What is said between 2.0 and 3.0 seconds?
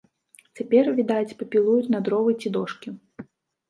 дровы ці дошкі.